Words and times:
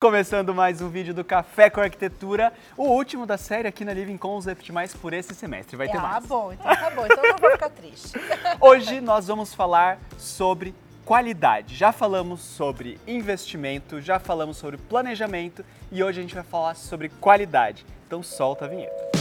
Começando 0.00 0.54
mais 0.54 0.80
um 0.80 0.88
vídeo 0.88 1.12
do 1.12 1.24
Café 1.24 1.68
com 1.68 1.80
Arquitetura, 1.80 2.52
o 2.76 2.84
último 2.84 3.26
da 3.26 3.36
série 3.36 3.66
aqui 3.66 3.84
na 3.84 3.92
Living 3.92 4.16
Concept, 4.16 4.70
mais 4.70 4.94
por 4.94 5.12
esse 5.12 5.34
semestre. 5.34 5.76
Vai 5.76 5.88
ter 5.88 5.96
ah, 5.96 6.02
mais. 6.02 6.24
bom, 6.24 6.52
então 6.52 6.72
tá 6.72 6.90
bom, 6.90 7.04
então 7.04 7.24
eu 7.24 7.32
não 7.32 7.38
vou 7.38 7.50
ficar 7.50 7.68
triste. 7.68 8.12
Hoje 8.60 9.00
nós 9.00 9.26
vamos 9.26 9.52
falar 9.52 9.98
sobre 10.16 10.72
qualidade. 11.04 11.74
Já 11.74 11.90
falamos 11.90 12.42
sobre 12.42 12.96
investimento, 13.08 14.00
já 14.00 14.20
falamos 14.20 14.56
sobre 14.56 14.76
planejamento 14.76 15.64
e 15.90 16.00
hoje 16.00 16.20
a 16.20 16.22
gente 16.22 16.34
vai 16.36 16.44
falar 16.44 16.76
sobre 16.76 17.08
qualidade. 17.08 17.84
Então 18.06 18.22
solta 18.22 18.66
a 18.66 18.68
vinheta. 18.68 19.17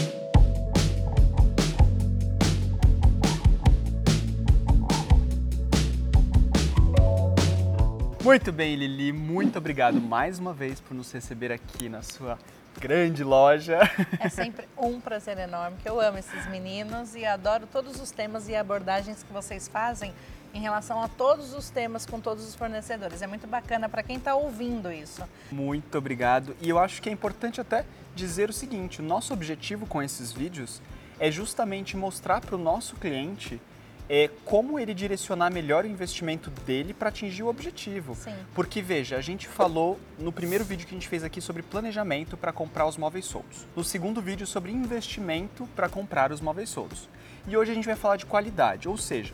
Muito 8.28 8.52
bem, 8.52 8.76
Lili, 8.76 9.14
muito 9.14 9.58
obrigado 9.58 10.02
mais 10.02 10.38
uma 10.38 10.54
vez 10.54 10.82
por 10.82 10.94
nos 10.94 11.10
receber 11.14 11.50
aqui 11.50 11.88
na 11.88 12.02
sua 12.02 12.38
grande 12.78 13.24
loja. 13.24 13.80
É 14.20 14.28
sempre 14.28 14.68
um 14.78 15.00
prazer 15.00 15.38
enorme, 15.38 15.78
que 15.82 15.88
eu 15.88 15.98
amo 16.02 16.18
esses 16.18 16.46
meninos 16.48 17.16
e 17.16 17.24
adoro 17.24 17.66
todos 17.72 18.02
os 18.02 18.12
temas 18.12 18.50
e 18.50 18.54
abordagens 18.54 19.24
que 19.24 19.32
vocês 19.32 19.70
fazem 19.70 20.14
em 20.54 20.60
relação 20.60 21.02
a 21.02 21.08
todos 21.08 21.54
os 21.54 21.70
temas 21.70 22.06
com 22.06 22.20
todos 22.20 22.46
os 22.46 22.54
fornecedores. 22.54 23.22
É 23.22 23.28
muito 23.28 23.48
bacana 23.48 23.88
para 23.88 24.04
quem 24.04 24.18
está 24.18 24.36
ouvindo 24.36 24.92
isso. 24.92 25.24
Muito 25.50 25.98
obrigado. 25.98 26.54
E 26.62 26.68
eu 26.68 26.78
acho 26.78 27.02
que 27.02 27.08
é 27.08 27.14
importante 27.14 27.62
até 27.62 27.86
dizer 28.14 28.50
o 28.50 28.54
seguinte: 28.54 29.00
o 29.00 29.06
nosso 29.06 29.32
objetivo 29.32 29.86
com 29.86 30.04
esses 30.04 30.34
vídeos 30.34 30.82
é 31.18 31.32
justamente 31.32 31.96
mostrar 31.96 32.42
para 32.42 32.56
o 32.56 32.60
nosso 32.60 32.98
cliente 32.98 33.62
é 34.10 34.30
como 34.46 34.80
ele 34.80 34.94
direcionar 34.94 35.52
melhor 35.52 35.84
o 35.84 35.88
investimento 35.88 36.50
dele 36.66 36.94
para 36.94 37.10
atingir 37.10 37.44
o 37.44 37.48
objetivo. 37.48 38.16
Sim. 38.16 38.34
Porque 38.56 38.82
veja, 38.82 39.18
a 39.18 39.22
gente 39.22 39.48
falou 39.48 40.00
no 40.18 40.32
primeiro 40.32 40.64
vídeo 40.64 40.88
que 40.88 40.94
a 40.94 40.98
gente 40.98 41.08
fez 41.08 41.24
aqui 41.24 41.42
sobre 41.42 41.62
planejamento 41.62 42.38
para 42.38 42.52
comprar 42.54 42.86
os 42.86 42.98
móveis 42.98 43.26
soltos. 43.26 43.66
No 43.76 43.84
segundo 43.84 44.22
vídeo 44.22 44.48
sobre 44.48 44.72
investimento 44.72 45.68
para 45.76 45.90
comprar 45.90 46.32
os 46.32 46.40
móveis 46.42 46.70
soltos. 46.70 47.10
E 47.48 47.56
hoje 47.58 47.72
a 47.72 47.76
gente 47.76 47.86
vai 47.86 47.96
falar 47.96 48.16
de 48.18 48.26
qualidade, 48.26 48.88
ou 48.88 48.98
seja, 48.98 49.34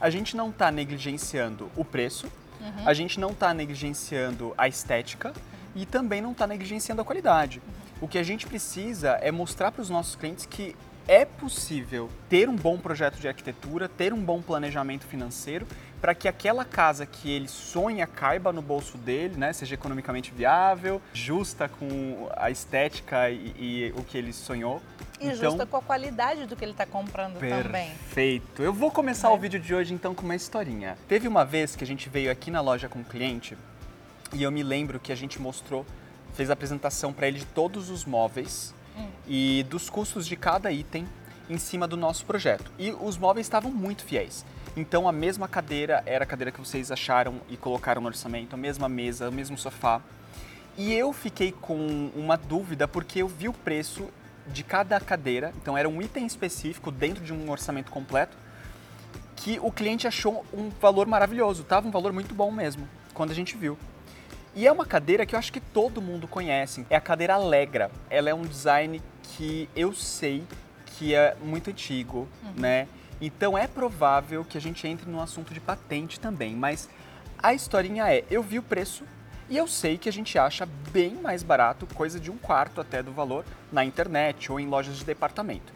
a 0.00 0.10
gente 0.10 0.36
não 0.36 0.50
está 0.50 0.70
negligenciando 0.70 1.70
o 1.76 1.84
preço, 1.84 2.26
Uhum. 2.60 2.88
a 2.88 2.94
gente 2.94 3.20
não 3.20 3.30
está 3.30 3.52
negligenciando 3.52 4.54
a 4.56 4.66
estética 4.66 5.34
e 5.74 5.84
também 5.84 6.22
não 6.22 6.32
está 6.32 6.46
negligenciando 6.46 7.02
a 7.02 7.04
qualidade. 7.04 7.60
O 8.00 8.08
que 8.08 8.16
a 8.16 8.22
gente 8.22 8.46
precisa 8.46 9.18
é 9.20 9.30
mostrar 9.30 9.70
para 9.70 9.82
os 9.82 9.90
nossos 9.90 10.16
clientes 10.16 10.46
que 10.46 10.74
é 11.06 11.24
possível 11.24 12.08
ter 12.28 12.48
um 12.48 12.56
bom 12.56 12.78
projeto 12.78 13.18
de 13.18 13.28
arquitetura, 13.28 13.88
ter 13.88 14.12
um 14.12 14.22
bom 14.22 14.40
planejamento 14.40 15.04
financeiro 15.06 15.66
para 16.00 16.14
que 16.14 16.28
aquela 16.28 16.64
casa 16.64 17.06
que 17.06 17.30
ele 17.30 17.48
sonha 17.48 18.06
caiba 18.06 18.52
no 18.52 18.60
bolso 18.60 18.98
dele, 18.98 19.36
né, 19.36 19.52
seja 19.54 19.74
economicamente 19.74 20.30
viável, 20.32 21.00
justa 21.14 21.66
com 21.66 22.28
a 22.36 22.50
estética 22.50 23.30
e, 23.30 23.54
e 23.58 23.94
o 23.96 24.04
que 24.04 24.18
ele 24.18 24.32
sonhou. 24.32 24.82
E 25.18 25.34
justa 25.34 25.64
com 25.64 25.78
a 25.78 25.82
qualidade 25.82 26.46
do 26.46 26.56
que 26.56 26.64
ele 26.64 26.72
está 26.72 26.84
comprando 26.84 27.38
também. 27.38 27.62
Perfeito. 27.90 28.62
Eu 28.62 28.72
vou 28.72 28.90
começar 28.90 29.28
Né? 29.28 29.34
o 29.34 29.38
vídeo 29.38 29.58
de 29.58 29.74
hoje 29.74 29.94
então 29.94 30.14
com 30.14 30.22
uma 30.24 30.36
historinha. 30.36 30.98
Teve 31.08 31.26
uma 31.26 31.44
vez 31.44 31.74
que 31.74 31.82
a 31.84 31.86
gente 31.86 32.08
veio 32.08 32.30
aqui 32.30 32.50
na 32.50 32.60
loja 32.60 32.88
com 32.88 32.98
um 32.98 33.04
cliente 33.04 33.56
e 34.32 34.42
eu 34.42 34.50
me 34.50 34.62
lembro 34.62 35.00
que 35.00 35.10
a 35.12 35.16
gente 35.16 35.40
mostrou, 35.40 35.86
fez 36.34 36.50
a 36.50 36.52
apresentação 36.52 37.12
para 37.12 37.28
ele 37.28 37.38
de 37.38 37.46
todos 37.46 37.88
os 37.88 38.04
móveis 38.04 38.74
E 39.26 39.64
dos 39.68 39.88
custos 39.88 40.26
de 40.26 40.36
cada 40.36 40.70
item 40.70 41.06
em 41.48 41.58
cima 41.58 41.86
do 41.86 41.96
nosso 41.96 42.24
projeto. 42.24 42.70
E 42.78 42.90
os 42.92 43.16
móveis 43.16 43.46
estavam 43.46 43.70
muito 43.70 44.04
fiéis. 44.04 44.44
Então 44.76 45.08
a 45.08 45.12
mesma 45.12 45.46
cadeira 45.46 46.02
era 46.04 46.24
a 46.24 46.26
cadeira 46.26 46.50
que 46.50 46.58
vocês 46.58 46.90
acharam 46.90 47.40
e 47.48 47.56
colocaram 47.56 48.02
no 48.02 48.08
orçamento, 48.08 48.54
a 48.54 48.56
mesma 48.56 48.88
mesa, 48.88 49.28
o 49.28 49.32
mesmo 49.32 49.56
sofá. 49.56 50.00
E 50.76 50.92
eu 50.92 51.12
fiquei 51.12 51.52
com 51.52 52.10
uma 52.16 52.36
dúvida 52.36 52.88
porque 52.88 53.20
eu 53.22 53.28
vi 53.28 53.48
o 53.48 53.52
preço 53.52 54.08
de 54.48 54.64
cada 54.64 54.98
cadeira, 54.98 55.52
então 55.56 55.78
era 55.78 55.88
um 55.88 56.02
item 56.02 56.26
específico 56.26 56.90
dentro 56.90 57.24
de 57.24 57.32
um 57.32 57.50
orçamento 57.50 57.90
completo, 57.90 58.36
que 59.36 59.58
o 59.60 59.70
cliente 59.70 60.06
achou 60.06 60.44
um 60.52 60.70
valor 60.80 61.06
maravilhoso, 61.06 61.62
tava 61.62 61.86
um 61.86 61.90
valor 61.90 62.12
muito 62.12 62.34
bom 62.34 62.50
mesmo, 62.50 62.88
quando 63.14 63.30
a 63.30 63.34
gente 63.34 63.56
viu. 63.56 63.78
E 64.56 64.68
é 64.68 64.72
uma 64.72 64.86
cadeira 64.86 65.26
que 65.26 65.34
eu 65.34 65.38
acho 65.38 65.52
que 65.52 65.60
todo 65.60 66.00
mundo 66.00 66.28
conhece, 66.28 66.86
é 66.88 66.94
a 66.94 67.00
cadeira 67.00 67.34
Alegra. 67.34 67.90
Ela 68.08 68.30
é 68.30 68.34
um 68.34 68.42
design 68.42 69.02
que 69.22 69.68
eu 69.74 69.92
sei 69.92 70.44
que 70.86 71.12
é 71.12 71.36
muito 71.42 71.70
antigo, 71.70 72.28
né? 72.56 72.86
Então 73.20 73.58
é 73.58 73.66
provável 73.66 74.44
que 74.44 74.56
a 74.56 74.60
gente 74.60 74.86
entre 74.86 75.10
no 75.10 75.20
assunto 75.20 75.52
de 75.52 75.58
patente 75.58 76.20
também, 76.20 76.54
mas 76.54 76.88
a 77.42 77.52
historinha 77.52 78.12
é, 78.12 78.24
eu 78.30 78.42
vi 78.42 78.58
o 78.58 78.62
preço 78.62 79.04
e 79.50 79.56
eu 79.56 79.66
sei 79.66 79.98
que 79.98 80.08
a 80.08 80.12
gente 80.12 80.38
acha 80.38 80.66
bem 80.92 81.14
mais 81.14 81.42
barato, 81.42 81.86
coisa 81.92 82.20
de 82.20 82.30
um 82.30 82.36
quarto 82.36 82.80
até 82.80 83.02
do 83.02 83.12
valor, 83.12 83.44
na 83.72 83.84
internet 83.84 84.52
ou 84.52 84.60
em 84.60 84.66
lojas 84.66 84.96
de 84.96 85.04
departamento. 85.04 85.72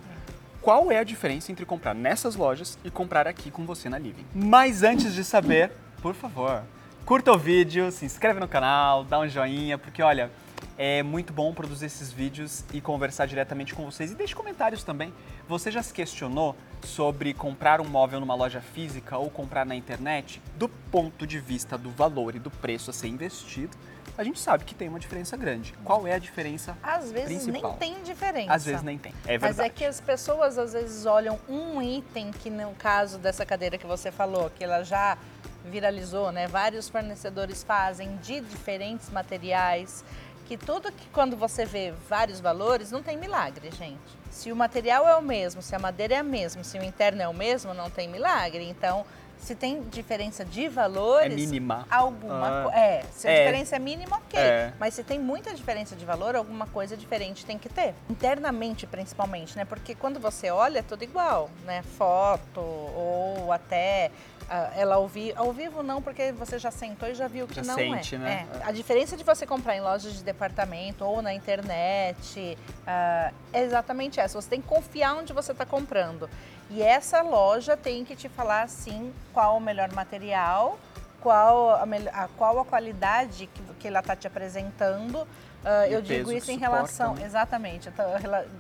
Qual 0.62 0.90
é 0.92 0.98
a 0.98 1.04
diferença 1.04 1.50
entre 1.50 1.66
comprar 1.66 1.94
nessas 1.94 2.36
lojas 2.36 2.78
e 2.84 2.90
comprar 2.90 3.26
aqui 3.26 3.50
com 3.50 3.66
você 3.66 3.88
na 3.88 3.98
Living? 3.98 4.26
Mas 4.34 4.82
antes 4.82 5.14
de 5.14 5.24
saber, 5.24 5.72
por 6.00 6.14
favor, 6.14 6.62
curta 7.08 7.32
o 7.32 7.38
vídeo, 7.38 7.90
se 7.90 8.04
inscreve 8.04 8.38
no 8.38 8.46
canal, 8.46 9.02
dá 9.02 9.18
um 9.18 9.26
joinha, 9.26 9.78
porque 9.78 10.02
olha, 10.02 10.30
é 10.76 11.02
muito 11.02 11.32
bom 11.32 11.54
produzir 11.54 11.86
esses 11.86 12.12
vídeos 12.12 12.62
e 12.70 12.82
conversar 12.82 13.24
diretamente 13.24 13.74
com 13.74 13.82
vocês. 13.82 14.12
E 14.12 14.14
deixe 14.14 14.34
comentários 14.34 14.84
também. 14.84 15.10
Você 15.48 15.70
já 15.70 15.82
se 15.82 15.90
questionou 15.90 16.54
sobre 16.84 17.32
comprar 17.32 17.80
um 17.80 17.88
móvel 17.88 18.20
numa 18.20 18.34
loja 18.34 18.60
física 18.60 19.16
ou 19.16 19.30
comprar 19.30 19.64
na 19.64 19.74
internet? 19.74 20.42
Do 20.58 20.68
ponto 20.68 21.26
de 21.26 21.40
vista 21.40 21.78
do 21.78 21.88
valor 21.88 22.36
e 22.36 22.38
do 22.38 22.50
preço 22.50 22.90
a 22.90 22.92
ser 22.92 23.08
investido, 23.08 23.74
a 24.18 24.22
gente 24.22 24.38
sabe 24.38 24.64
que 24.64 24.74
tem 24.74 24.88
uma 24.88 24.98
diferença 24.98 25.34
grande. 25.34 25.72
Qual 25.84 26.06
é 26.06 26.12
a 26.12 26.18
diferença 26.18 26.76
Às 26.82 27.10
vezes 27.10 27.44
principal? 27.44 27.78
nem 27.80 27.94
tem 27.94 28.02
diferença. 28.02 28.52
Às 28.52 28.64
vezes 28.66 28.82
nem 28.82 28.98
tem. 28.98 29.14
É 29.24 29.38
Mas 29.38 29.56
verdade. 29.56 29.68
é 29.68 29.70
que 29.70 29.84
as 29.84 30.00
pessoas 30.00 30.58
às 30.58 30.74
vezes 30.74 31.06
olham 31.06 31.38
um 31.48 31.80
item 31.80 32.32
que 32.32 32.50
no 32.50 32.74
caso 32.74 33.16
dessa 33.16 33.46
cadeira 33.46 33.78
que 33.78 33.86
você 33.86 34.10
falou, 34.12 34.50
que 34.50 34.62
ela 34.62 34.82
já 34.82 35.16
viralizou, 35.64 36.32
né? 36.32 36.46
Vários 36.46 36.88
fornecedores 36.88 37.62
fazem 37.62 38.16
de 38.18 38.40
diferentes 38.40 39.10
materiais, 39.10 40.04
que 40.46 40.56
tudo 40.56 40.90
que 40.90 41.08
quando 41.10 41.36
você 41.36 41.64
vê 41.64 41.92
vários 42.08 42.40
valores, 42.40 42.90
não 42.90 43.02
tem 43.02 43.16
milagre, 43.16 43.70
gente. 43.70 43.98
Se 44.30 44.50
o 44.50 44.56
material 44.56 45.06
é 45.06 45.14
o 45.16 45.22
mesmo, 45.22 45.60
se 45.60 45.74
a 45.74 45.78
madeira 45.78 46.14
é 46.14 46.18
a 46.18 46.22
mesma, 46.22 46.64
se 46.64 46.78
o 46.78 46.82
interno 46.82 47.20
é 47.20 47.28
o 47.28 47.34
mesmo, 47.34 47.74
não 47.74 47.90
tem 47.90 48.08
milagre. 48.08 48.66
Então, 48.68 49.04
se 49.38 49.54
tem 49.54 49.82
diferença 49.82 50.44
de 50.44 50.68
valores, 50.68 51.32
É 51.32 51.36
mínima. 51.36 51.86
alguma 51.90 52.68
Ah. 52.68 52.78
é, 52.78 53.04
se 53.12 53.26
a 53.26 53.30
É. 53.30 53.38
diferença 53.38 53.76
é 53.76 53.78
mínima, 53.78 54.16
ok. 54.16 54.38
É. 54.38 54.72
Mas 54.78 54.94
se 54.94 55.02
tem 55.04 55.18
muita 55.18 55.54
diferença 55.54 55.94
de 55.96 56.04
valor, 56.04 56.36
alguma 56.36 56.66
coisa 56.66 56.96
diferente 56.96 57.46
tem 57.46 57.56
que 57.58 57.68
ter. 57.68 57.94
Internamente, 58.10 58.86
principalmente, 58.86 59.56
né? 59.56 59.64
Porque 59.64 59.94
quando 59.94 60.18
você 60.20 60.50
olha, 60.50 60.80
é 60.80 60.82
tudo 60.82 61.02
igual, 61.04 61.48
né? 61.64 61.82
Foto 61.82 62.60
ou 62.60 63.52
até 63.52 64.10
ah, 64.50 64.70
ela 64.74 64.94
ao 64.96 65.06
vivo. 65.06 65.38
Ao 65.38 65.52
vivo 65.52 65.82
não, 65.82 66.00
porque 66.00 66.32
você 66.32 66.58
já 66.58 66.70
sentou 66.70 67.08
e 67.08 67.14
já 67.14 67.28
viu 67.28 67.46
que 67.46 67.56
Já 67.56 67.62
não 67.62 67.74
sente, 67.74 68.14
é. 68.14 68.18
né? 68.18 68.46
É. 68.60 68.64
A 68.68 68.72
diferença 68.72 69.16
de 69.16 69.22
você 69.22 69.46
comprar 69.46 69.76
em 69.76 69.80
lojas 69.80 70.14
de 70.14 70.24
departamento 70.24 71.04
ou 71.04 71.20
na 71.22 71.32
internet 71.34 72.56
ah, 72.86 73.30
é 73.52 73.62
exatamente 73.62 74.18
essa. 74.20 74.40
Você 74.40 74.48
tem 74.48 74.60
que 74.60 74.66
confiar 74.68 75.14
onde 75.16 75.32
você 75.32 75.52
está 75.52 75.66
comprando. 75.66 76.28
E 76.70 76.82
essa 76.82 77.22
loja 77.22 77.76
tem 77.78 78.04
que 78.04 78.14
te 78.14 78.28
falar, 78.28 78.62
assim, 78.62 79.10
qual 79.32 79.56
o 79.56 79.60
melhor 79.60 79.92
material, 79.92 80.78
qual 81.20 81.70
a, 81.70 82.28
qual 82.36 82.60
a 82.60 82.64
qualidade 82.64 83.46
que, 83.46 83.62
que 83.78 83.88
ela 83.88 84.00
está 84.00 84.14
te 84.16 84.26
apresentando. 84.26 85.26
E 85.64 85.92
eu 85.92 86.00
digo 86.00 86.30
isso 86.32 86.50
em 86.50 86.54
suporta, 86.54 86.76
relação, 86.76 87.14
né? 87.14 87.26
exatamente, 87.26 87.90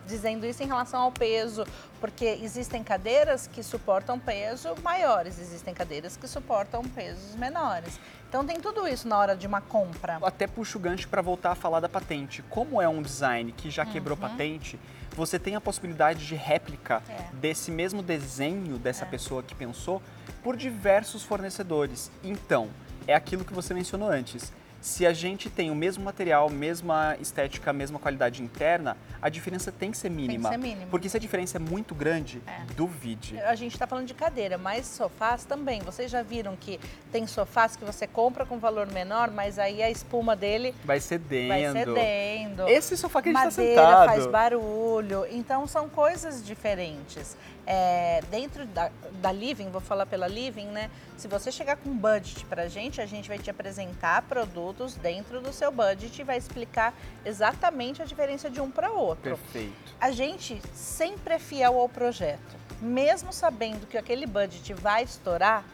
dizendo 0.06 0.44
isso 0.44 0.62
em 0.62 0.66
relação 0.66 1.00
ao 1.02 1.12
peso, 1.12 1.64
porque 2.00 2.24
existem 2.42 2.82
cadeiras 2.82 3.46
que 3.46 3.62
suportam 3.62 4.18
peso 4.18 4.74
maiores, 4.82 5.38
existem 5.38 5.72
cadeiras 5.72 6.16
que 6.16 6.26
suportam 6.26 6.82
pesos 6.82 7.34
menores. 7.36 7.98
Então 8.28 8.44
tem 8.44 8.60
tudo 8.60 8.86
isso 8.86 9.08
na 9.08 9.16
hora 9.16 9.34
de 9.36 9.46
uma 9.46 9.60
compra. 9.60 10.18
Até 10.22 10.46
puxo 10.46 10.76
o 10.76 10.80
gancho 10.80 11.08
para 11.08 11.22
voltar 11.22 11.52
a 11.52 11.54
falar 11.54 11.80
da 11.80 11.88
patente. 11.88 12.42
Como 12.50 12.82
é 12.82 12.88
um 12.88 13.00
design 13.00 13.52
que 13.52 13.70
já 13.70 13.86
quebrou 13.86 14.16
Uhum. 14.16 14.28
patente, 14.28 14.78
você 15.16 15.38
tem 15.38 15.54
a 15.56 15.60
possibilidade 15.60 16.26
de 16.26 16.34
réplica 16.34 17.02
É. 17.08 17.22
desse 17.36 17.70
mesmo 17.70 18.02
desenho 18.02 18.76
dessa 18.76 19.04
É. 19.04 19.08
pessoa 19.08 19.42
que 19.42 19.54
pensou 19.54 20.02
por 20.42 20.56
diversos 20.56 21.22
fornecedores. 21.22 22.10
Então, 22.22 22.68
é 23.06 23.14
aquilo 23.14 23.44
que 23.44 23.54
você 23.54 23.72
mencionou 23.72 24.10
antes. 24.10 24.52
Se 24.80 25.04
a 25.04 25.12
gente 25.12 25.50
tem 25.50 25.70
o 25.72 25.74
mesmo 25.74 26.04
material, 26.04 26.48
mesma 26.48 27.16
estética, 27.20 27.72
mesma 27.72 27.98
qualidade 27.98 28.42
interna, 28.42 28.96
a 29.20 29.28
diferença 29.28 29.72
tem 29.72 29.90
que 29.90 29.98
ser 29.98 30.08
mínima. 30.08 30.48
ser 30.50 30.56
mínima. 30.56 30.86
Porque 30.88 31.08
se 31.08 31.16
a 31.16 31.20
diferença 31.20 31.56
é 31.56 31.60
muito 31.60 31.94
grande, 31.96 32.40
É. 32.46 32.60
duvide. 32.74 33.38
A 33.40 33.56
gente 33.56 33.72
está 33.72 33.88
falando 33.88 34.06
de 34.06 34.14
cadeira, 34.14 34.56
mas 34.56 34.86
sofás 34.86 35.44
também. 35.44 35.80
Vocês 35.80 36.08
já 36.10 36.22
viram 36.22 36.54
que 36.54 36.78
tem 37.10 37.26
sofás 37.26 37.74
que 37.74 37.84
você 37.84 38.06
compra 38.06 38.46
com 38.46 38.58
valor 38.58 38.86
menor, 38.92 39.30
mas 39.32 39.58
aí 39.58 39.82
a 39.82 39.90
espuma 39.90 40.36
dele 40.36 40.72
Vai 40.84 41.00
cedendo. 41.00 41.48
vai 41.48 41.62
cedendo. 41.72 42.68
Esse 42.68 42.96
sofá 42.96 43.20
que 43.20 43.30
a 43.30 43.32
gente 43.32 43.48
está 43.48 43.60
madeira 43.62 43.80
sentado. 43.82 44.06
faz 44.06 44.26
barulho. 44.26 45.26
Então 45.30 45.66
são 45.66 45.88
coisas 45.88 46.44
diferentes. 46.46 47.36
É, 47.66 48.22
dentro 48.30 48.64
da, 48.66 48.90
da 49.20 49.30
Living, 49.30 49.68
vou 49.70 49.80
falar 49.80 50.06
pela 50.06 50.26
Living, 50.26 50.68
né? 50.68 50.88
Se 51.18 51.28
você 51.28 51.52
chegar 51.52 51.76
com 51.76 51.90
budget 51.94 52.46
pra 52.46 52.66
gente, 52.68 52.98
a 53.00 53.04
gente 53.06 53.28
vai 53.28 53.38
te 53.38 53.50
apresentar 53.50 54.22
produtos 54.22 54.67
produtos 54.68 54.94
dentro 54.96 55.40
do 55.40 55.52
seu 55.52 55.70
budget 55.72 56.20
e 56.20 56.24
vai 56.24 56.36
explicar 56.36 56.92
exatamente 57.24 58.02
a 58.02 58.04
diferença 58.04 58.50
de 58.50 58.60
um 58.60 58.70
para 58.70 58.90
outro. 58.90 59.22
Perfeito. 59.22 59.94
A 60.00 60.10
gente 60.10 60.60
sempre 60.74 61.34
é 61.34 61.38
fiel 61.38 61.78
ao 61.78 61.88
projeto. 61.88 62.56
Mesmo 62.80 63.32
sabendo 63.32 63.86
que 63.86 63.96
aquele 63.96 64.26
budget 64.26 64.72
vai 64.74 65.02
estourar, 65.02 65.64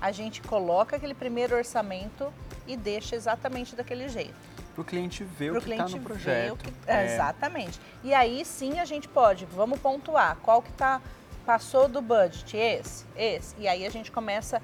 a 0.00 0.12
gente 0.12 0.40
coloca 0.42 0.96
aquele 0.96 1.14
primeiro 1.14 1.56
orçamento 1.56 2.32
e 2.66 2.76
deixa 2.76 3.16
exatamente 3.16 3.74
daquele 3.74 4.08
jeito. 4.08 4.34
Para 4.74 4.82
o 4.82 4.84
cliente 4.84 5.24
ver 5.24 5.50
Pro 5.50 5.60
o 5.60 5.62
que 5.64 5.70
está 5.72 5.88
no 5.88 6.00
projeto. 6.00 6.58
que- 6.58 6.72
é, 6.86 7.14
Exatamente. 7.14 7.80
E 8.04 8.14
aí 8.14 8.44
sim 8.44 8.78
a 8.78 8.84
gente 8.84 9.08
pode, 9.08 9.44
vamos 9.46 9.80
pontuar 9.80 10.36
qual 10.42 10.62
que 10.62 10.70
tá 10.72 11.00
passou 11.44 11.88
do 11.88 12.02
budget, 12.02 12.56
esse, 12.56 13.04
esse. 13.16 13.54
E 13.58 13.66
aí 13.66 13.86
a 13.86 13.90
gente 13.90 14.12
começa 14.12 14.58
a 14.58 14.60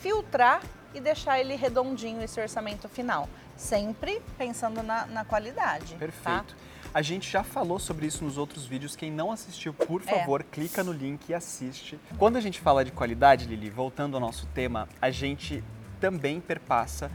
filtrar 0.00 0.62
e 0.96 1.00
deixar 1.00 1.38
ele 1.38 1.54
redondinho 1.54 2.22
esse 2.22 2.40
orçamento 2.40 2.88
final, 2.88 3.28
sempre 3.54 4.22
pensando 4.38 4.82
na, 4.82 5.06
na 5.06 5.24
qualidade. 5.26 5.92
tá? 5.92 5.98
Perfeito. 5.98 6.56
A 6.94 7.02
gente 7.02 7.30
já 7.30 7.42
falou 7.44 7.78
sobre 7.78 8.06
isso 8.06 8.24
nos 8.24 8.38
outros 8.38 8.64
vídeos. 8.64 8.96
Quem 8.96 9.10
não 9.12 9.30
assistiu, 9.30 9.74
por 9.74 10.02
É. 10.06 10.18
favor, 10.20 10.42
clica 10.42 10.82
no 10.82 10.92
link 10.92 11.28
e 11.28 11.34
assiste. 11.34 12.00
Quando 12.16 12.36
a 12.36 12.40
gente 12.40 12.58
fala 12.60 12.82
de 12.82 12.90
qualidade, 12.90 13.44
Lili, 13.44 13.68
voltando 13.68 14.14
ao 14.14 14.20
nosso 14.20 14.46
tema, 14.54 14.88
a 15.02 15.10
gente 15.10 15.62
também 16.00 16.40
perpassa 16.40 17.10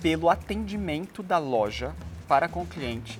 pelo 0.00 0.30
atendimento 0.30 1.20
da 1.22 1.38
loja 1.38 1.92
para 2.28 2.48
com 2.48 2.62
o 2.62 2.66
cliente 2.66 3.18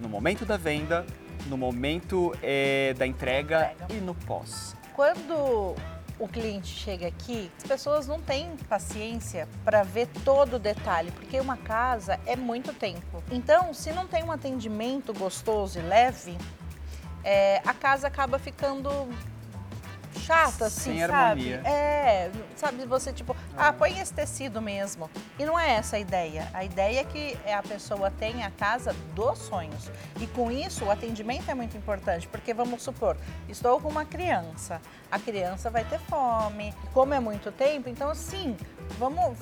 no 0.00 0.08
momento 0.08 0.44
da 0.44 0.56
venda, 0.58 1.06
no 1.46 1.56
momento 1.56 2.34
eh, 2.42 2.94
da 2.98 3.06
entrega 3.06 3.70
Entrega. 3.72 3.94
e 3.94 4.00
no 4.00 4.14
pós. 4.14 4.76
Quando 4.94 5.74
o 6.18 6.28
cliente 6.28 6.68
chega 6.68 7.06
aqui, 7.06 7.50
as 7.56 7.64
pessoas 7.64 8.06
não 8.06 8.20
têm 8.20 8.56
paciência 8.68 9.48
para 9.64 9.82
ver 9.82 10.08
todo 10.24 10.56
o 10.56 10.58
detalhe, 10.58 11.10
porque 11.10 11.40
uma 11.40 11.56
casa 11.56 12.20
é 12.24 12.36
muito 12.36 12.72
tempo. 12.72 13.22
Então, 13.30 13.74
se 13.74 13.92
não 13.92 14.06
tem 14.06 14.22
um 14.22 14.30
atendimento 14.30 15.12
gostoso 15.12 15.78
e 15.78 15.82
leve, 15.82 16.36
é, 17.24 17.60
a 17.66 17.74
casa 17.74 18.06
acaba 18.06 18.38
ficando 18.38 18.90
chata, 20.24 20.66
assim, 20.66 20.92
Sem 20.92 21.00
sabe? 21.00 21.12
harmonia. 21.12 21.62
É, 21.64 22.30
sabe, 22.56 22.84
você 22.86 23.12
tipo, 23.12 23.36
ah, 23.56 23.72
põe 23.72 23.98
esse 23.98 24.12
tecido 24.12 24.60
mesmo. 24.60 25.10
E 25.38 25.44
não 25.44 25.58
é 25.58 25.72
essa 25.72 25.96
a 25.96 25.98
ideia. 25.98 26.48
A 26.52 26.64
ideia 26.64 27.00
é 27.00 27.04
que 27.04 27.36
a 27.50 27.62
pessoa 27.62 28.10
tenha 28.10 28.46
a 28.46 28.50
casa 28.50 28.94
dos 29.14 29.38
sonhos. 29.38 29.90
E 30.20 30.26
com 30.28 30.50
isso, 30.50 30.84
o 30.84 30.90
atendimento 30.90 31.50
é 31.50 31.54
muito 31.54 31.76
importante, 31.76 32.26
porque 32.28 32.54
vamos 32.54 32.82
supor, 32.82 33.16
estou 33.48 33.80
com 33.80 33.88
uma 33.88 34.04
criança, 34.04 34.80
a 35.10 35.18
criança 35.18 35.70
vai 35.70 35.84
ter 35.84 35.98
fome, 36.00 36.74
como 36.92 37.14
é 37.14 37.20
muito 37.20 37.52
tempo, 37.52 37.88
então 37.88 38.14
sim, 38.14 38.56
vamos 38.98 39.38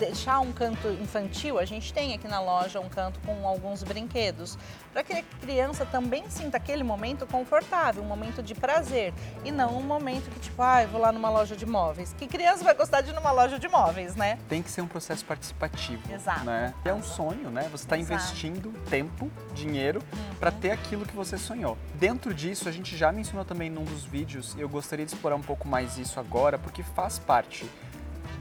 deixar 0.00 0.40
um 0.40 0.50
canto 0.50 0.88
infantil, 0.88 1.58
a 1.58 1.64
gente 1.64 1.92
tem 1.92 2.14
aqui 2.14 2.26
na 2.26 2.40
loja 2.40 2.80
um 2.80 2.88
canto 2.88 3.20
com 3.20 3.46
alguns 3.46 3.82
brinquedos, 3.84 4.58
para 4.92 5.04
que 5.04 5.12
a 5.12 5.22
criança 5.22 5.86
também 5.86 6.28
sinta 6.28 6.56
aquele 6.56 6.82
momento 6.82 7.26
confortável, 7.26 8.02
um 8.02 8.06
momento 8.06 8.42
de 8.42 8.54
prazer, 8.54 9.12
e 9.44 9.52
não 9.52 9.76
um 9.76 9.82
momento 9.82 10.30
que 10.30 10.40
tipo, 10.40 10.60
ah, 10.62 10.82
eu 10.82 10.88
vou 10.88 11.00
lá 11.00 11.12
numa 11.12 11.30
loja 11.30 11.54
de 11.54 11.66
móveis. 11.66 12.14
Que 12.18 12.26
criança 12.26 12.64
vai 12.64 12.74
gostar 12.74 13.02
de 13.02 13.10
ir 13.10 13.12
numa 13.12 13.30
loja 13.30 13.58
de 13.58 13.68
móveis, 13.68 14.16
né? 14.16 14.38
Tem 14.48 14.62
que 14.62 14.70
ser 14.70 14.80
um 14.80 14.88
processo 14.88 15.24
participativo, 15.24 16.02
Exato. 16.12 16.44
né? 16.44 16.74
É 16.84 16.92
um 16.92 17.02
sonho, 17.02 17.50
né? 17.50 17.68
Você 17.70 17.84
está. 17.84 18.00
Uhum. 18.00 18.00
investindo 18.00 18.72
tempo, 18.88 19.30
dinheiro 19.52 20.02
para 20.38 20.50
ter 20.50 20.70
aquilo 20.70 21.04
que 21.04 21.14
você 21.14 21.36
sonhou. 21.36 21.76
Dentro 21.94 22.32
disso, 22.32 22.66
a 22.68 22.72
gente 22.72 22.96
já 22.96 23.12
mencionou 23.12 23.44
também 23.44 23.68
num 23.68 23.84
dos 23.84 24.04
vídeos, 24.04 24.54
e 24.56 24.60
eu 24.60 24.68
gostaria 24.68 25.04
de 25.04 25.12
explorar 25.12 25.36
um 25.36 25.42
pouco 25.42 25.68
mais 25.68 25.98
isso 25.98 26.18
agora, 26.18 26.58
porque 26.58 26.82
faz 26.82 27.18
parte 27.18 27.68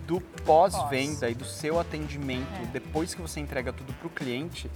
do 0.10 0.20
pós-venda 0.44 1.30
e 1.30 1.36
do 1.36 1.46
seu 1.46 1.80
atendimento 1.80 2.64
É. 2.64 2.66
depois 2.74 3.14
que 3.14 3.22
você 3.22 3.40
entrega 3.40 3.72
tudo 3.72 3.94
para 3.94 4.08
o 4.08 4.10
cliente, 4.10 4.68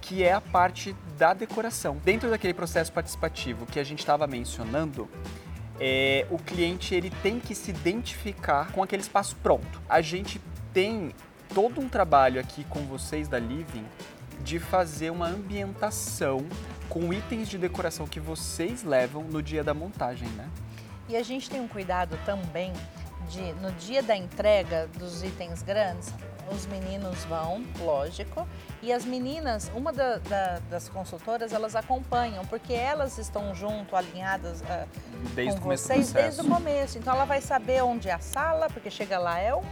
que 0.00 0.24
é 0.24 0.32
a 0.32 0.40
parte 0.40 0.96
da 1.18 1.34
decoração. 1.34 1.98
Dentro 2.02 2.30
daquele 2.30 2.54
processo 2.54 2.90
participativo 2.90 3.66
que 3.66 3.78
a 3.78 3.84
gente 3.84 3.98
estava 3.98 4.26
mencionando, 4.26 5.06
é, 5.78 6.26
o 6.30 6.38
cliente 6.38 6.94
ele 6.94 7.10
tem 7.22 7.38
que 7.38 7.54
se 7.54 7.70
identificar 7.70 8.72
com 8.72 8.82
aquele 8.82 9.02
espaço 9.02 9.36
pronto. 9.42 9.78
A 9.86 10.00
gente 10.00 10.40
tem 10.72 11.12
todo 11.54 11.82
um 11.82 11.88
trabalho 11.88 12.40
aqui 12.40 12.64
com 12.64 12.80
vocês 12.86 13.28
da 13.28 13.38
Living 13.38 13.84
de 14.40 14.58
fazer 14.58 15.10
uma 15.10 15.28
ambientação 15.28 16.46
com 16.88 17.12
itens 17.12 17.46
de 17.46 17.58
decoração 17.58 18.06
que 18.06 18.20
vocês 18.20 18.84
levam 18.84 19.24
no 19.24 19.42
dia 19.42 19.62
da 19.62 19.74
montagem, 19.74 20.28
né? 20.30 20.48
E 21.10 21.16
a 21.16 21.22
gente 21.22 21.50
tem 21.50 21.60
um 21.60 21.68
cuidado 21.68 22.18
também 22.24 22.72
de, 23.28 23.52
no 23.54 23.70
dia 23.72 24.02
da 24.02 24.16
entrega 24.16 24.88
dos 24.98 25.22
itens 25.22 25.62
grandes, 25.62 26.12
os 26.50 26.64
meninos 26.66 27.24
vão, 27.26 27.62
lógico, 27.80 28.48
e 28.80 28.90
as 28.92 29.04
meninas, 29.04 29.70
uma 29.74 29.92
da- 29.92 30.16
da- 30.16 30.58
das 30.70 30.88
consultoras, 30.88 31.52
elas 31.52 31.76
acompanham, 31.76 32.44
porque 32.46 32.72
elas 32.72 33.18
estão 33.18 33.54
junto, 33.54 33.94
alinhadas 33.94 34.62
ah, 34.68 34.86
Desde 35.34 35.52
com 35.54 35.58
o 35.58 35.62
começo 35.64 35.84
vocês 35.86 36.10
desde 36.12 36.40
o 36.40 36.44
começo. 36.48 36.96
Então 36.96 37.12
ela 37.14 37.26
vai 37.26 37.40
saber 37.42 37.82
onde 37.82 38.08
é 38.08 38.12
a 38.14 38.18
sala, 38.18 38.68
porque 38.70 38.90
chega 38.90 39.18
lá 39.18 39.38
é 39.38 39.54
um 39.54 39.62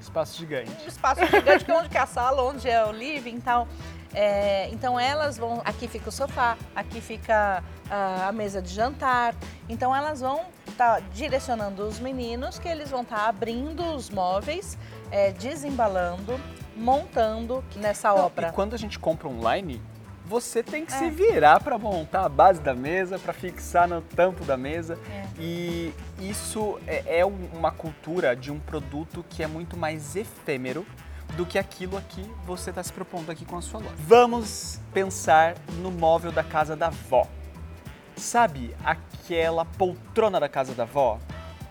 Espaço 0.00 0.36
gigante. 0.38 0.70
um 0.84 0.86
espaço 0.86 1.24
gigante, 1.26 1.64
que 1.64 1.70
é 1.70 1.74
onde 1.74 1.88
que 1.88 1.96
é 1.96 2.00
a 2.00 2.06
sala, 2.06 2.42
onde 2.42 2.68
é 2.68 2.84
o 2.84 2.92
living 2.92 3.36
e 3.36 3.40
tal. 3.40 3.66
É, 4.12 4.68
então 4.70 5.00
elas 5.00 5.36
vão, 5.38 5.60
aqui 5.64 5.88
fica 5.88 6.08
o 6.08 6.12
sofá, 6.12 6.56
aqui 6.76 7.00
fica 7.00 7.64
ah, 7.90 8.26
a 8.28 8.32
mesa 8.32 8.60
de 8.62 8.68
jantar. 8.72 9.34
Então 9.68 9.96
elas 9.96 10.20
vão 10.20 10.42
estar 10.74 11.00
direcionando 11.12 11.86
os 11.86 11.98
meninos 11.98 12.58
que 12.58 12.68
eles 12.68 12.90
vão 12.90 13.02
estar 13.02 13.28
abrindo 13.28 13.82
os 13.94 14.10
móveis, 14.10 14.76
é, 15.10 15.32
desembalando, 15.32 16.38
montando 16.76 17.64
nessa 17.76 18.08
Não, 18.10 18.18
obra. 18.26 18.48
E 18.48 18.52
quando 18.52 18.74
a 18.74 18.76
gente 18.78 18.98
compra 18.98 19.28
online, 19.28 19.80
você 20.26 20.62
tem 20.62 20.84
que 20.84 20.92
É. 20.92 20.98
se 20.98 21.10
virar 21.10 21.60
para 21.60 21.78
montar 21.78 22.24
a 22.24 22.28
base 22.28 22.60
da 22.60 22.74
mesa, 22.74 23.18
para 23.18 23.32
fixar 23.32 23.86
no 23.88 24.00
tampo 24.00 24.44
da 24.44 24.56
mesa. 24.56 24.98
É. 25.10 25.24
E 25.38 25.94
isso 26.18 26.78
é, 26.86 27.20
é 27.20 27.26
um- 27.26 27.48
uma 27.52 27.70
cultura 27.70 28.34
de 28.34 28.50
um 28.50 28.58
produto 28.58 29.24
que 29.30 29.42
é 29.42 29.46
muito 29.46 29.76
mais 29.76 30.16
efêmero 30.16 30.84
do 31.36 31.44
que 31.46 31.58
aquilo 31.58 31.96
aqui 31.96 32.24
você 32.46 32.70
está 32.70 32.82
se 32.82 32.92
propondo 32.92 33.30
aqui 33.30 33.44
com 33.44 33.56
a 33.56 33.62
sua 33.62 33.80
loja. 33.80 33.94
Vamos 33.98 34.80
pensar 34.92 35.54
no 35.80 35.90
móvel 35.90 36.30
da 36.32 36.42
casa 36.44 36.74
da 36.76 36.86
avó. 36.86 37.26
Sabe 38.16 38.74
aquela 38.84 39.64
poltrona 39.64 40.38
da 40.38 40.48
casa 40.48 40.74
da 40.74 40.84
avó 40.84 41.18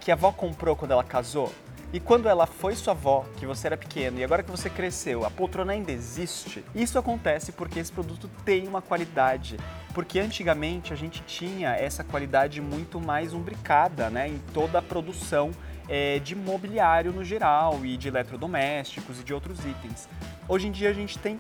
que 0.02 0.12
a 0.12 0.14
avó 0.14 0.32
comprou 0.32 0.76
quando 0.76 0.92
ela 0.92 1.04
casou? 1.04 1.52
E 1.94 2.00
quando 2.00 2.28
ela 2.28 2.48
foi 2.48 2.76
sua 2.76 2.92
avó, 2.94 3.24
que 3.38 3.46
você 3.46 3.68
era 3.68 3.78
pequeno, 3.78 4.18
e 4.18 4.24
agora 4.24 4.42
que 4.42 4.50
você 4.50 4.68
cresceu, 4.68 5.26
a 5.26 5.30
poltrona 5.30 5.74
ainda 5.74 5.92
existe? 5.92 6.66
Isso 6.74 6.98
acontece 6.98 7.52
porque 7.52 7.80
esse 7.80 7.92
produto 7.92 8.28
tem 8.44 8.68
uma 8.68 8.82
qualidade. 8.82 9.58
Porque 9.94 10.20
antigamente 10.20 10.92
a 10.92 10.96
gente 10.96 11.22
tinha 11.22 11.70
essa 11.76 12.04
qualidade 12.04 12.60
muito 12.60 13.00
mais 13.00 13.32
umbricada 13.32 14.10
né, 14.10 14.28
em 14.28 14.40
toda 14.54 14.80
a 14.80 14.82
produção 14.82 15.52
eh, 15.88 16.20
de 16.20 16.36
mobiliário 16.36 17.14
no 17.14 17.24
geral, 17.24 17.86
e 17.86 17.96
de 17.96 18.08
eletrodomésticos 18.08 19.20
e 19.20 19.24
de 19.24 19.34
outros 19.34 19.60
itens. 19.60 20.10
Hoje 20.50 20.68
em 20.68 20.72
dia 20.72 20.90
a 20.90 20.94
gente 20.94 21.20
tem 21.20 21.40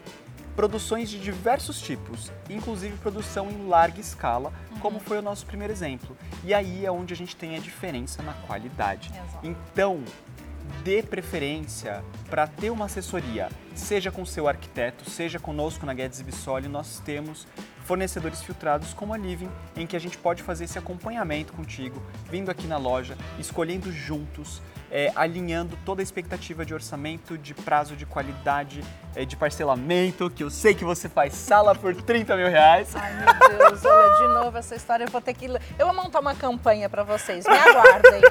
produções 0.55 1.09
de 1.09 1.19
diversos 1.19 1.81
tipos, 1.81 2.31
inclusive 2.49 2.95
produção 2.97 3.49
em 3.49 3.67
larga 3.67 3.99
escala, 3.99 4.53
como 4.79 4.99
foi 4.99 5.17
o 5.17 5.21
nosso 5.21 5.45
primeiro 5.45 5.73
exemplo. 5.73 6.15
E 6.43 6.53
aí 6.53 6.85
é 6.85 6.91
onde 6.91 7.13
a 7.13 7.17
gente 7.17 7.35
tem 7.35 7.55
a 7.55 7.59
diferença 7.59 8.21
na 8.21 8.33
qualidade. 8.33 9.09
Exato. 9.09 9.47
Então, 9.47 10.03
dê 10.83 11.01
preferência 11.01 12.03
para 12.29 12.47
ter 12.47 12.69
uma 12.69 12.85
assessoria, 12.85 13.49
seja 13.75 14.11
com 14.11 14.25
seu 14.25 14.47
arquiteto, 14.47 15.09
seja 15.09 15.39
conosco 15.39 15.85
na 15.85 15.93
Guedes 15.93 16.19
e 16.19 16.23
Bissoli, 16.23 16.67
nós 16.67 16.99
temos 16.99 17.47
fornecedores 17.83 18.41
filtrados 18.41 18.93
como 18.93 19.13
a 19.13 19.17
Living, 19.17 19.49
em 19.75 19.85
que 19.85 19.95
a 19.95 19.99
gente 19.99 20.17
pode 20.17 20.41
fazer 20.43 20.65
esse 20.65 20.77
acompanhamento 20.77 21.53
contigo, 21.53 22.01
vindo 22.29 22.49
aqui 22.49 22.67
na 22.67 22.77
loja, 22.77 23.17
escolhendo 23.37 23.91
juntos, 23.91 24.61
é, 24.91 25.11
alinhando 25.15 25.77
toda 25.85 26.01
a 26.01 26.03
expectativa 26.03 26.65
de 26.65 26.73
orçamento, 26.73 27.37
de 27.37 27.53
prazo, 27.53 27.95
de 27.95 28.05
qualidade, 28.05 28.83
é, 29.15 29.25
de 29.25 29.35
parcelamento, 29.35 30.29
que 30.29 30.43
eu 30.43 30.49
sei 30.49 30.75
que 30.75 30.83
você 30.83 31.09
faz 31.09 31.33
sala 31.33 31.73
por 31.73 31.95
30 31.95 32.35
mil 32.35 32.47
reais. 32.47 32.95
Ai, 32.95 33.11
meu 33.15 33.57
Deus, 33.57 33.83
olha, 33.83 34.17
de 34.17 34.33
novo 34.33 34.57
essa 34.57 34.75
história, 34.75 35.05
eu 35.05 35.09
vou 35.09 35.21
ter 35.21 35.33
que... 35.33 35.47
Eu 35.77 35.87
vou 35.87 35.95
montar 35.95 36.19
uma 36.19 36.35
campanha 36.35 36.87
para 36.89 37.03
vocês, 37.03 37.45
me 37.45 37.57
aguardem. 37.57 38.21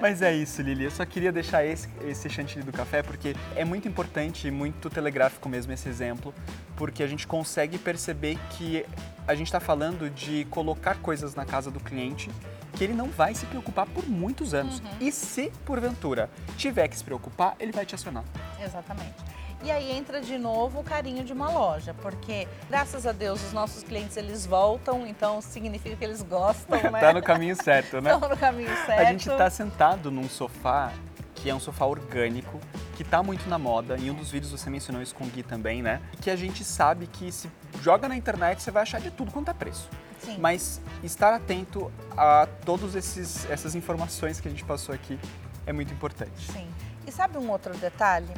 Mas 0.00 0.22
é 0.22 0.32
isso, 0.32 0.62
Lili. 0.62 0.84
Eu 0.84 0.90
só 0.90 1.04
queria 1.04 1.32
deixar 1.32 1.64
esse, 1.64 1.88
esse 2.06 2.30
chantilly 2.30 2.64
do 2.64 2.72
café 2.72 3.02
porque 3.02 3.34
é 3.56 3.64
muito 3.64 3.88
importante 3.88 4.46
e 4.46 4.50
muito 4.50 4.88
telegráfico 4.88 5.48
mesmo 5.48 5.72
esse 5.72 5.88
exemplo, 5.88 6.32
porque 6.76 7.02
a 7.02 7.06
gente 7.06 7.26
consegue 7.26 7.78
perceber 7.78 8.38
que 8.50 8.86
a 9.26 9.34
gente 9.34 9.48
está 9.48 9.60
falando 9.60 10.08
de 10.08 10.46
colocar 10.50 10.96
coisas 10.96 11.34
na 11.34 11.44
casa 11.44 11.70
do 11.70 11.80
cliente 11.80 12.30
que 12.74 12.84
ele 12.84 12.92
não 12.92 13.08
vai 13.08 13.34
se 13.34 13.44
preocupar 13.46 13.86
por 13.86 14.08
muitos 14.08 14.54
anos. 14.54 14.80
E 15.00 15.10
se, 15.10 15.50
porventura, 15.64 16.30
tiver 16.56 16.86
que 16.86 16.96
se 16.96 17.02
preocupar, 17.02 17.56
ele 17.58 17.72
vai 17.72 17.84
te 17.84 17.94
acionar. 17.94 18.24
Exatamente. 18.62 19.37
E 19.62 19.70
aí 19.70 19.90
entra 19.90 20.20
de 20.20 20.38
novo 20.38 20.80
o 20.80 20.84
carinho 20.84 21.24
de 21.24 21.32
uma 21.32 21.50
loja, 21.50 21.92
porque 21.94 22.46
graças 22.68 23.06
a 23.06 23.12
Deus 23.12 23.42
os 23.42 23.52
nossos 23.52 23.82
clientes 23.82 24.16
eles 24.16 24.46
voltam, 24.46 25.06
então 25.06 25.40
significa 25.40 25.96
que 25.96 26.04
eles 26.04 26.22
gostam, 26.22 26.78
né? 26.90 27.00
tá 27.00 27.12
no 27.12 27.22
caminho 27.22 27.56
certo, 27.56 28.00
né? 28.00 28.12
Estão 28.12 28.28
no 28.28 28.36
caminho 28.36 28.74
certo. 28.86 29.00
A 29.00 29.04
gente 29.04 29.28
está 29.28 29.50
sentado 29.50 30.10
num 30.10 30.28
sofá 30.28 30.92
que 31.34 31.48
é 31.48 31.54
um 31.54 31.60
sofá 31.60 31.86
orgânico, 31.86 32.60
que 32.96 33.04
tá 33.04 33.22
muito 33.22 33.48
na 33.48 33.58
moda. 33.58 33.96
Em 33.96 34.10
um 34.10 34.14
dos 34.14 34.30
vídeos 34.30 34.50
você 34.50 34.68
mencionou 34.68 35.00
isso 35.00 35.14
com 35.14 35.24
o 35.24 35.26
Gui 35.28 35.42
também, 35.42 35.82
né? 35.82 36.00
Que 36.20 36.30
a 36.30 36.36
gente 36.36 36.64
sabe 36.64 37.06
que 37.06 37.30
se 37.30 37.50
joga 37.80 38.08
na 38.08 38.16
internet 38.16 38.62
você 38.62 38.70
vai 38.70 38.82
achar 38.82 39.00
de 39.00 39.10
tudo 39.10 39.30
quanto 39.30 39.50
é 39.50 39.54
preço. 39.54 39.88
Sim. 40.20 40.36
Mas 40.38 40.80
estar 41.02 41.32
atento 41.32 41.92
a 42.16 42.48
todas 42.64 42.96
essas 42.96 43.74
informações 43.74 44.40
que 44.40 44.48
a 44.48 44.50
gente 44.50 44.64
passou 44.64 44.94
aqui 44.94 45.18
é 45.64 45.72
muito 45.72 45.92
importante. 45.92 46.52
Sim. 46.52 46.68
E 47.06 47.12
sabe 47.12 47.38
um 47.38 47.50
outro 47.50 47.74
detalhe? 47.78 48.28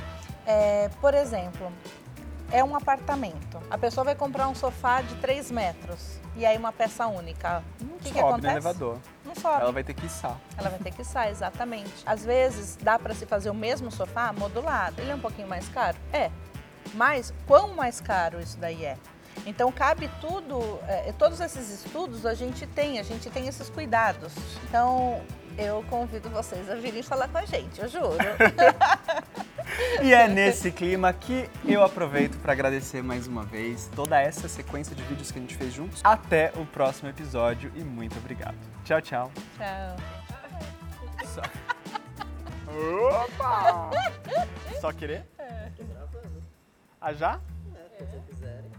É, 0.47 0.89
por 1.01 1.15
exemplo, 1.15 1.73
é 2.53 2.63
um 2.65 2.75
apartamento. 2.75 3.61
A 3.71 3.79
pessoa 3.79 4.05
vai 4.05 4.15
comprar 4.15 4.49
um 4.49 4.55
sofá 4.55 5.01
de 5.03 5.15
3 5.17 5.51
metros 5.51 6.21
e 6.37 6.45
aí 6.45 6.57
uma 6.57 6.73
peça 6.73 7.07
única. 7.07 7.63
Não 7.81 7.97
o 7.97 7.99
que, 7.99 8.09
sobe 8.09 8.13
que 8.13 8.19
acontece? 8.21 8.47
no 8.47 8.53
elevador. 8.53 8.99
Não 9.25 9.35
sobe. 9.35 9.63
Ela 9.63 9.73
vai 9.73 9.85
ter 9.85 9.95
que 9.95 10.07
içar. 10.07 10.37
Ela 10.57 10.71
vai 10.71 10.79
ter 10.79 10.93
que 10.93 11.05
sair, 11.05 11.31
exatamente. 11.31 12.03
Às 12.05 12.25
vezes 12.25 12.77
dá 12.83 12.99
para 12.99 13.15
se 13.15 13.27
fazer 13.27 13.51
o 13.51 13.55
mesmo 13.55 13.91
sofá 13.91 14.33
modulado. 14.33 15.01
Ele 15.01 15.11
é 15.11 15.15
um 15.15 15.21
pouquinho 15.21 15.49
mais 15.49 15.69
caro? 15.69 15.97
É. 16.13 16.31
Mas 16.95 17.33
quão 17.47 17.75
mais 17.75 18.01
caro 18.01 18.41
isso 18.41 18.59
daí 18.59 18.85
é? 18.85 18.97
Então 19.47 19.71
cabe 19.71 20.11
tudo, 20.21 20.79
é, 20.87 21.13
todos 21.13 21.41
esses 21.41 21.71
estudos 21.71 22.27
a 22.27 22.35
gente 22.35 22.67
tem, 22.67 22.99
a 22.99 23.03
gente 23.03 23.31
tem 23.31 23.47
esses 23.47 23.71
cuidados. 23.71 24.33
Então 24.65 25.21
eu 25.57 25.85
convido 25.89 26.29
vocês 26.31 26.69
a 26.71 26.75
virem 26.75 27.03
falar 27.03 27.29
com 27.29 27.39
a 27.39 27.45
gente, 27.45 27.81
eu 27.81 27.89
juro. 27.89 28.17
E 30.03 30.13
é 30.15 30.27
nesse 30.29 30.71
clima 30.71 31.13
que 31.13 31.49
eu 31.65 31.83
aproveito 31.83 32.39
para 32.39 32.53
agradecer 32.53 33.03
mais 33.03 33.27
uma 33.27 33.45
vez 33.45 33.91
toda 33.95 34.21
essa 34.21 34.49
sequência 34.49 34.95
de 34.95 35.03
vídeos 35.03 35.31
que 35.31 35.39
a 35.39 35.43
gente 35.43 35.57
fez 35.57 35.73
juntos. 35.73 36.01
Até 36.05 36.53
o 36.57 36.65
próximo 36.65 37.09
episódio 37.09 37.71
e 37.77 37.81
muito 37.85 38.17
obrigado. 38.19 38.57
Tchau, 38.85 39.01
tchau. 39.01 39.33
Tchau. 39.57 39.97
Só... 41.27 41.43
Opa! 42.73 43.91
Só 44.81 44.93
querer? 44.93 45.25
É. 45.39 45.69
Ah, 47.01 47.13
já? 47.13 47.41
É, 47.75 47.99
se 47.99 48.05
vocês 48.05 48.23
quiserem. 48.29 48.71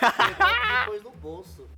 Depois 0.84 1.02
no 1.02 1.10
bolso. 1.12 1.68